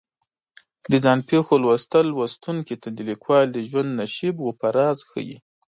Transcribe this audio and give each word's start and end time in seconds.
د 0.89 0.93
ځان 1.03 1.19
پېښو 1.29 1.53
لوستل 1.63 2.05
لوستونکي 2.15 2.75
ته 2.81 2.87
د 2.91 2.97
لیکوال 3.09 3.45
د 3.51 3.57
ژوند 3.69 3.89
نشیب 4.01 4.35
و 4.41 4.49
فراز 4.59 4.97
ښیي. 5.09 5.37